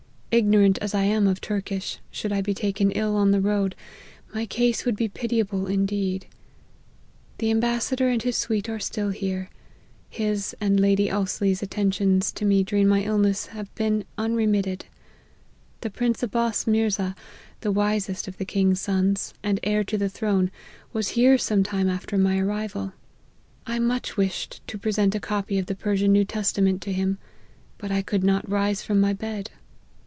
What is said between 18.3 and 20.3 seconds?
the king's sons, and heir to the